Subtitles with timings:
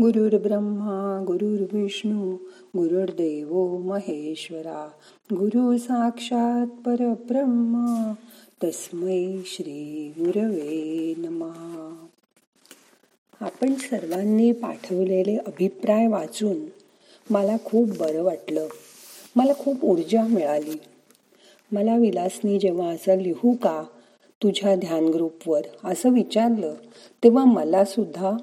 [0.00, 2.36] गुरुर् ब्रह्मा गुरुर्विष्णू
[2.76, 4.90] गुरुर्देव महेश्वरा
[5.32, 8.14] गुरु साक्षात परब्रह्मा
[8.64, 11.90] तस्मै श्री गुरवे नमः.
[13.44, 16.56] आपण सर्वांनी पाठवलेले अभिप्राय वाचून
[17.30, 18.68] मला खूप बरं वाटलं.
[19.36, 20.80] मला खूप ऊर्जा मिळाली.
[21.72, 23.84] मला विलासनी जेव्हा असं लिहू का
[24.42, 26.74] तुझ्या ध्यान ग्रुपवर असं विचारलं
[27.24, 28.36] तेव्हा मला सुद्धा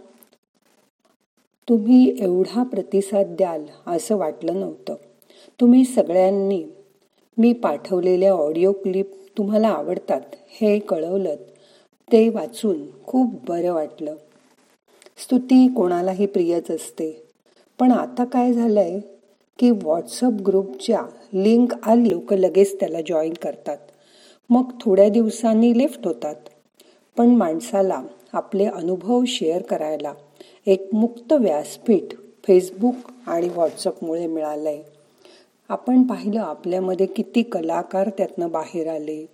[1.69, 4.95] तुम्ही एवढा प्रतिसाद द्याल असं वाटलं नव्हतं.
[5.61, 6.63] तुम्ही सगळ्यांनी
[7.37, 11.35] मी पाठवलेल्या ऑडिओ क्लिप तुम्हाला आवडतात हे कळवलं
[12.11, 14.15] ते वाचून खूप बरं वाटलं.
[15.17, 17.23] स्तुती कोणालाही प्रियच असते.
[17.79, 18.99] पण आता काय झालंय
[19.59, 21.01] की व्हॉट्सअप ग्रुपच्या
[21.33, 22.09] लिंक आली.
[22.09, 23.77] लोक लगेच त्याला जॉईन करतात.
[24.49, 26.35] मग थोड्या दिवसांनी लिफ्ट होतात.
[27.17, 28.01] पण माणसाला
[28.33, 30.13] आपले अनुभव शेअर करायला
[30.67, 32.15] एक मुक्त व्यासपीठ
[32.47, 32.93] फेसबुक
[33.27, 34.83] आणि व्हॉट्सअपमुळे मिळालं आहे
[35.69, 39.25] आपण पाहिलं आपल्यामध्ये किती कलाकार त्यातनं बाहेर आले.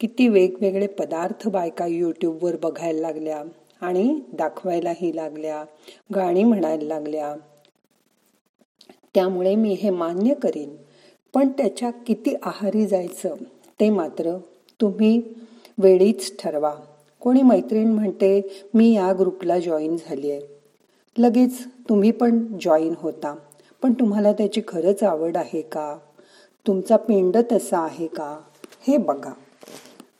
[0.00, 3.42] किती वेगवेगळे पदार्थ बायका यूट्यूबवर बघायला लागल्या
[3.80, 5.64] आणि दाखवायलाही लागल्या
[6.14, 7.34] गाणी म्हणायला लागल्या.
[9.14, 10.76] त्यामुळे मी हे मान्य करीन.
[11.34, 13.34] पण त्याच्या किती आहारी जायचं
[13.80, 14.38] ते मात्र
[14.80, 15.22] तुम्ही
[15.78, 16.74] वेळीच ठरवा.
[17.26, 20.40] कोणी मैत्रीण म्हणते मी या ग्रुपला जॉईन झाली आहे.
[21.18, 23.36] लगेच तुम्ही पण जॉईन होता.
[23.82, 25.98] पण तुम्हाला त्याची खरंच आवड आहे का?
[26.66, 28.40] तुमचा पिंड तसा आहे का?
[28.88, 29.32] हे बघा.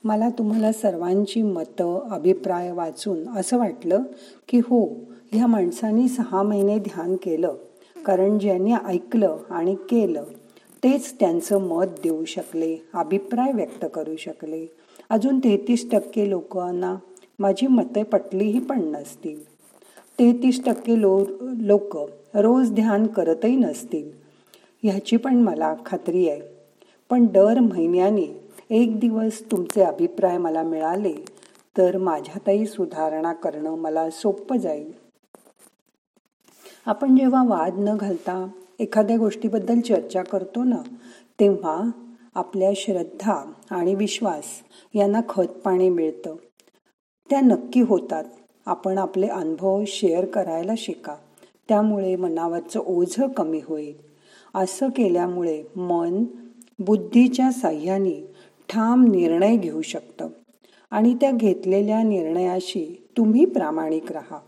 [0.04, 4.02] मला तुम्हाला सर्वांची मतं अभिप्राय वाचून असं वाटलं
[4.48, 4.94] की हो
[5.32, 7.54] ह्या माणसांनी सहा महिने ध्यान केलं.
[8.06, 10.24] कारण ज्यांनी ऐकलं आणि केलं
[10.84, 14.66] तेच त्यांचं मत देऊ शकले अभिप्राय व्यक्त करू शकले.
[15.10, 16.94] अजून तेहतीस टक्के लोकांना
[17.38, 19.38] माझी मते पटलीही पण नसतील.
[20.18, 21.18] तेहतीस टक्के लो
[21.60, 21.96] लोक
[22.34, 24.10] रोज ध्यान करतही नसतील
[24.82, 26.40] ह्याची पण मला खात्री आहे.
[27.10, 28.26] पण दर महिन्याने
[28.70, 31.14] एक दिवस तुमचे अभिप्राय मला मिळाले
[31.78, 34.90] तर माझ्यातही सुधारणा करणं मला सोपं जाईल.
[36.86, 38.46] आपण जेव्हा वाद न घालता
[38.78, 40.80] एखाद्या गोष्टीबद्दल चर्चा करतो ना
[41.40, 41.80] तेव्हा
[42.36, 44.44] आपल्या श्रद्धा आणि विश्वास
[44.94, 46.34] यांना खत पाणी मिळतं.
[47.30, 48.24] त्या नक्की होतात.
[48.66, 51.16] आपण आपले अनुभव शेअर करायला शिका.
[51.68, 53.94] त्यामुळे मनावरचं ओझं कमी होईल.
[54.54, 56.24] असं केल्यामुळे मन
[56.78, 58.34] बुद्धीच्या साह्याने
[58.68, 60.28] ठाम निर्णय घेऊ शकतं.
[60.90, 64.38] आणि त्या घेतलेल्या निर्णयाशी तुम्ही प्रामाणिक राहा.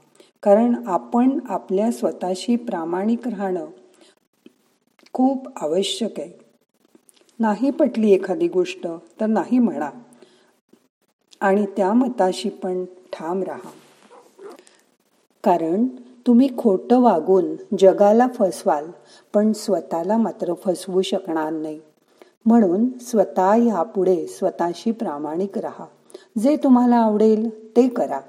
[0.42, 3.66] कारण आपण आपल्या स्वतःशी प्रामाणिक राहणं
[5.12, 6.47] खूप आवश्यक आहे.
[7.40, 8.86] नाही पटली एखादी गोष्ट
[9.20, 9.90] तर नाही म्हणा.
[11.40, 13.70] आणि त्या मताशी पण ठाम राहा.
[15.44, 15.86] कारण
[16.26, 18.90] तुम्ही खोटं वागून जगाला फसवाल
[19.34, 21.80] पण स्वतःला मात्र फसवू शकणार नाही.
[22.46, 25.86] म्हणून स्वतः यापुढे स्वतःशी प्रामाणिक राहा.
[26.38, 28.20] जे तुम्हाला आवडेल ते करा.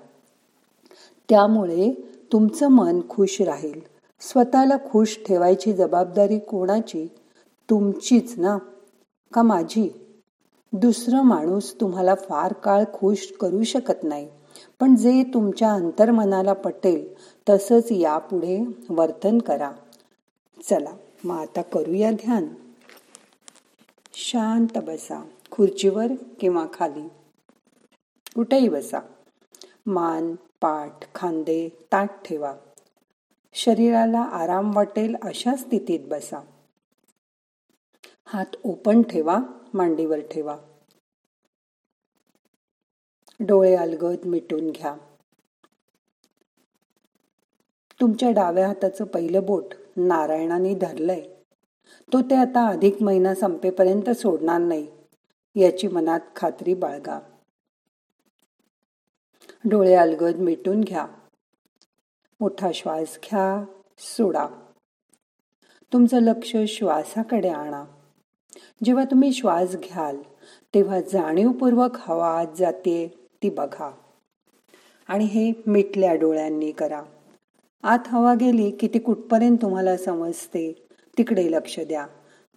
[1.30, 3.80] त्यामुळे तुमचं मन खुश राहील.
[4.22, 7.08] स्वतःला खुश ठेवायची जबाबदारी कोणाची?
[7.70, 8.58] तुमचीच ना.
[9.34, 9.90] का माझी?
[10.74, 14.30] दुसरं माणूस तुम्हाला फार काळ खुश करू शकत नाही.
[14.80, 17.14] पण जे तुमच्या अंतर्मनाला पटेल
[17.50, 19.72] तसंच यापुढे वर्तन करा.
[20.70, 20.90] चला
[21.24, 22.48] मग आता करूया ध्यान.
[24.14, 25.26] शांत बसा.
[25.52, 26.08] खुर्चीवर
[26.40, 27.08] किंवा खाली.
[28.36, 29.00] कुठेही बसा.
[29.86, 32.56] मान पाठ खांदे ताट ठेवा.
[33.54, 36.40] शरीराला आराम वाटेल अशा स्थितीत बसा.
[38.32, 39.38] हात ओपन ठेवा
[39.74, 40.58] मांडीवर ठेवा.
[43.40, 44.98] डोळे अलगद मिटून घ्या.
[48.02, 49.66] तुमच्या डाव्या हाताचं पहिलं बोट
[49.98, 51.22] नारायणाने धरलंय.
[52.14, 54.88] तो ते आता अधिक महिना संपेपर्यंत सोडणार नाही
[55.56, 57.20] याची मनात खात्री बाळगा.
[59.66, 61.08] डोळे अलगद मिटून घ्या.
[62.40, 63.66] मोठा श्वास घ्या
[64.00, 64.48] सोडा.
[65.94, 67.86] तुमचं लक्ष श्वासाकडे आणा.
[68.84, 70.18] जेव्हा तुम्ही श्वास घ्याल
[70.74, 73.92] तेव्हा जाणीवपूर्वक हवा आत जाते ती बघा.
[75.08, 77.02] आणि हे मिटल्या डोळ्यांनी करा.
[77.84, 82.08] आत हवा गेली की ती कुठपर्यंत तुम्हाला समजते तिकडे लक्ष द्या.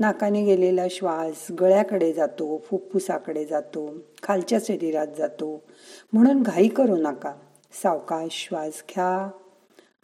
[0.00, 5.62] नाकाने गेलेला श्वास गळ्याकडे जातो फुफ्फुसाकडे जातो खालच्या शरीरात जातो.
[6.12, 7.34] म्हणून घाई करू नका.
[7.82, 9.30] सावकाश श्वास घ्या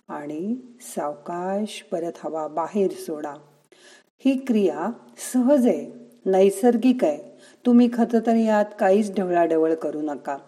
[0.08, 3.34] आणि सावकाश परत हवा बाहेर सोडा.
[4.24, 4.90] ही क्रिया
[5.32, 5.92] सहज आहे
[6.26, 7.18] नैसर्गिक आहे.
[7.66, 10.38] तुम्ही खतं तर यात काहीच ढवळाढवळ करू नका.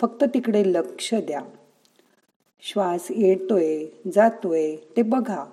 [0.00, 1.40] फक्त तिकडे लक्ष द्या.
[2.60, 5.44] श्वास येतोय जातोय ते बघा.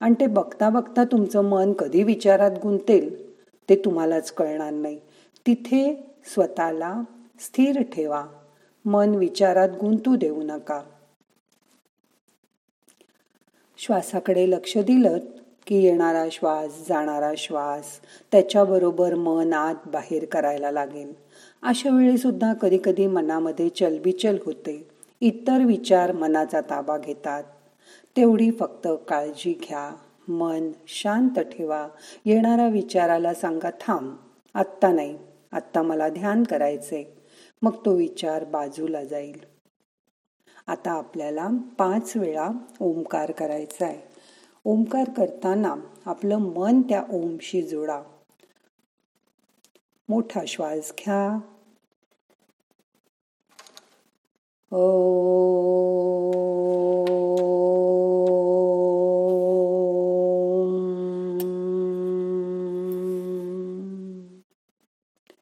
[0.00, 3.36] आणि ते बघता बघता तुमचं मन कधी विचारात गुंतेल
[3.68, 5.00] ते तुम्हालाच कळणार नाही.
[5.46, 7.02] तिथे स्वतःला
[7.40, 8.26] स्थिर ठेवा.
[8.84, 10.82] मन विचारात गुंतू देऊ नका.
[13.78, 15.18] श्वासाकडे लक्ष दिलं
[15.66, 18.00] की येणारा श्वास जाणारा श्वास
[18.32, 21.12] त्याच्याबरोबर मन आत बाहेर करायला लागेल.
[21.62, 24.88] अशा वेळी सुद्धा कधी कधी मनामध्ये चलबिचल होते.
[25.20, 27.44] इतर विचार मनाचा ताबा घेतात.
[28.16, 29.96] तेवढी फक्त काळजी घ्या.
[30.28, 31.88] मन शांत ठेवा.
[32.24, 34.16] येणाऱ्या विचाराला सांगा थांब
[34.54, 35.18] आत्ता नाही.
[35.52, 37.16] आत्ता मला ध्यान करायचे
[37.62, 39.40] मग तो विचार बाजूला जाईल.
[40.66, 41.48] आता आपल्याला
[41.78, 42.48] पाच वेळा
[42.80, 44.15] ओंकार करायचा आहे.
[44.68, 45.74] ओंकार करताना
[46.06, 48.02] आपलं मन त्या ओमशी जोडा
[50.08, 51.38] मोठा श्वास घ्या.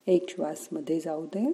[0.06, 1.53] एक श्वासमध्ये जाऊ दे.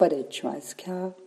[0.00, 1.25] परत श्वास घ्या.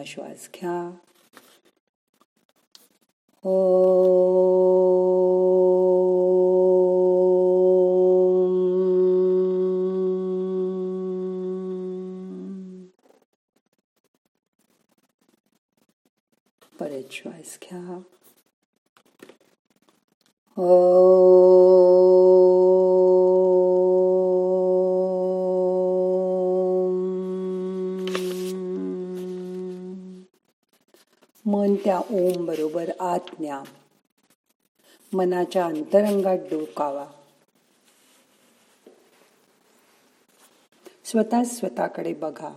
[0.00, 0.90] पुन्हा श्वास घ्या
[16.80, 18.00] परत श्वास घ्या
[31.70, 33.62] पण त्या ओम बरोबर आज्ञा.
[35.12, 37.06] मनाच्या अंतरंगात डोकावा.
[41.04, 42.50] स्वतः स्वतःकडे बघा.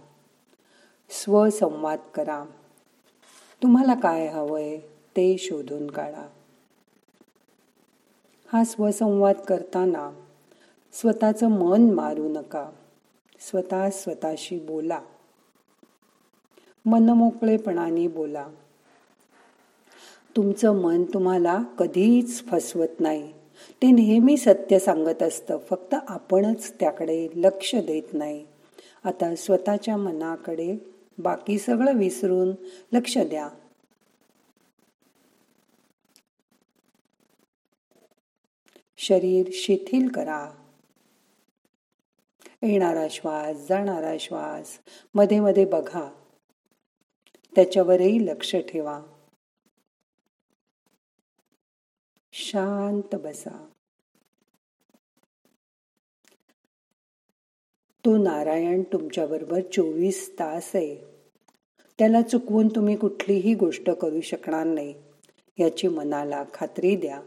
[1.10, 2.45] स्वसंवाद करा.
[3.63, 4.77] तुम्हाला काय हवंय
[5.18, 6.27] ते शोधून काढा.
[8.54, 10.12] हा स्वसंवाद करताना
[10.94, 12.69] स्वतःचं मन मारू नका.
[13.39, 15.01] स्वतः स्वतःशी बोला.
[16.86, 18.48] मनमोकळेपणाने बोला.
[20.35, 23.33] तुमचं मन तुम्हाला कधीच फसवत नाही.
[23.81, 28.45] ते नेहमी सत्य सांगत असतं फक्त आपणच त्याकडे लक्ष देत नाही.
[29.03, 30.77] आता स्वतःच्या मनाकडे
[31.18, 32.51] बाकी सगळं विसरून
[32.91, 33.50] लक्ष द्या.
[38.97, 40.50] शरीर शिथिल करा.
[42.62, 46.12] येणारा श्वास जाणारा श्वासमध्ये मध्ये बघा.
[47.56, 49.01] त्याच्यावरही लक्ष ठेवा.
[52.35, 53.69] शांत बसा.
[58.06, 60.95] तो नारायण तुमच्याबरोबर चोवीस तास आहे.
[62.00, 64.94] त्याला चुकवून तुम्ही कुठलीही गोष्ट करू शकणार नाही
[65.59, 67.21] याची मनाला खात्री द्या.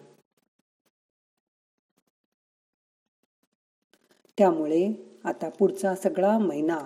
[4.39, 4.93] त्यामुळे
[5.25, 6.79] आता पुढचा सगळा महिना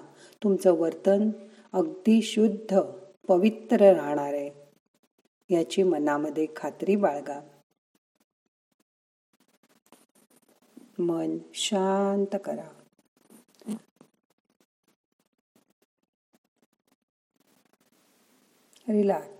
[0.43, 1.31] तुमचं वर्तन
[1.73, 2.81] अगदी शुद्ध
[3.29, 4.51] पवित्र राहणार आहे.
[5.55, 7.41] याची मनामध्ये खात्री बाळगा.
[11.01, 12.69] मन शांत करा.
[18.89, 19.40] रिलॅक्स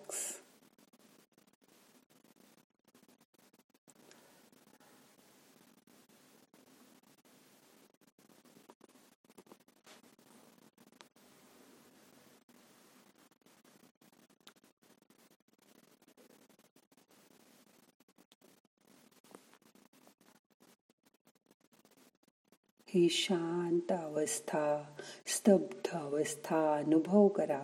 [22.95, 24.95] ही शांत अवस्था
[25.27, 27.63] स्तब्ध अवस्था अनुभव करा.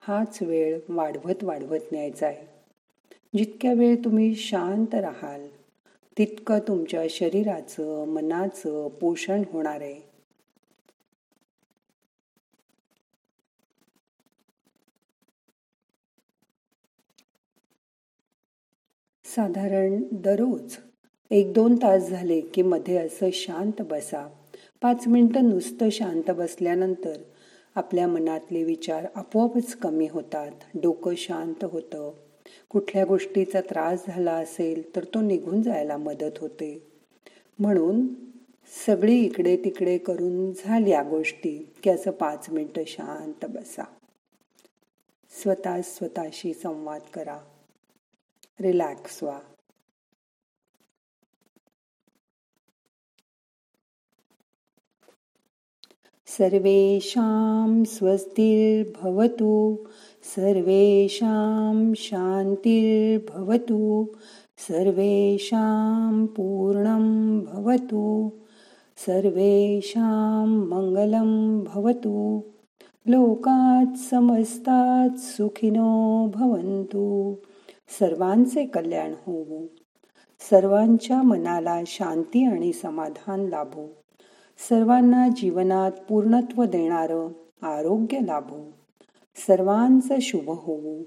[0.00, 2.46] हाच वेळ वाढवत वाढवत न्यायचा आहे.
[3.38, 5.48] जितक्या वेळ तुम्ही शांत राहाल
[6.18, 10.00] तितकं तुमच्या शरीराचं मनाचं पोषण होणार आहे.
[19.24, 20.76] साधारण दररोज
[21.30, 24.28] एक दोन तास झाले की मध्ये असं शांत बसा.
[24.82, 27.16] पाच मिनटं नुसतं शांत बसल्यानंतर
[27.74, 30.50] आपल्या मनातले विचार आपोआपच कमी होतात.
[30.74, 32.12] डोकं शांत होतं.
[32.68, 36.86] कुठल्या गोष्टीचा त्रास झाला असेल तर तो निघून जायला मदत होते.
[37.58, 38.06] म्हणून
[38.86, 43.84] सगळी इकडे तिकडे करून झाल्या गोष्टी की असं पाच मिनटं शांत बसा.
[45.42, 47.38] स्वतः स्वतःशी संवाद करा.
[48.60, 49.38] रिलॅक्स व्हा.
[56.28, 59.50] सर्वेषां स्वस्तिर्भवतु
[60.34, 63.78] सर्वेषां शान्तिर्भवतु
[64.58, 67.04] सर्वेषां पूर्णं
[67.40, 68.30] भवतु
[69.06, 71.30] सर्वेषां मङ्गलं
[71.64, 72.40] भवतु
[73.08, 75.92] लोकात् समस्तात् सुखिनो
[76.34, 77.04] भवन्तु
[77.98, 79.60] सर्वांचे कल्याण होवो
[80.50, 83.86] सर्वांच्या मनाला शांती आणि समाधान लाभो.
[84.58, 87.28] सर्वांना जीवनात पूर्णत्व देणारं
[87.62, 88.70] आरोग्य लाभो.
[89.36, 91.02] सर्वांचं शुभ होवो.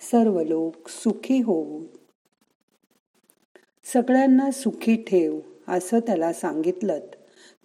[0.00, 1.80] सर्व लोक सुखी होवो.
[3.92, 6.98] सगळ्यांना सुखी ठेव असं त्याला सांगितलं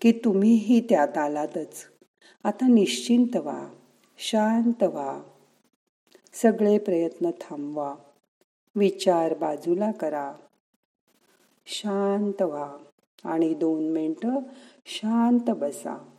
[0.02, 1.86] की तुम्हीही त्यात आलातच.
[2.44, 3.68] आता निश्चिंत व्हा
[4.18, 5.22] शांत व्हा.
[6.34, 7.96] सगळे प्रयत्न थांबवा.
[8.76, 10.34] विचार बाजूला करा.
[11.66, 12.78] शांत व्हा.
[13.26, 14.36] आणि दोन मिनटं
[14.86, 16.15] शांत बसा.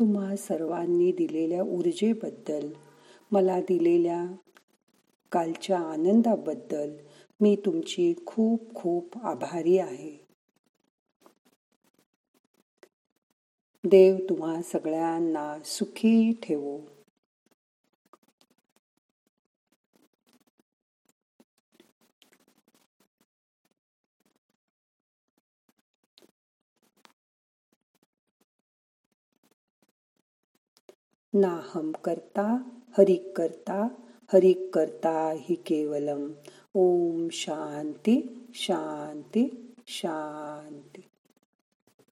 [0.00, 2.68] तुम्हा सर्वांनी दिलेल्या ऊर्जेबद्दल
[3.32, 4.26] मला दिलेल्या
[5.32, 6.96] कालच्या आनंदाबद्दल
[7.40, 10.26] मी तुमची खूप खूप आभारी आहे.
[13.84, 16.99] देव तुम्हा सगळ्यांना सुखी ठेवो.
[31.34, 33.88] नाहम करता हरिक करता
[34.32, 36.30] हरिक करता हि केवलम।
[36.74, 41.09] ओम शांती शांती शांती।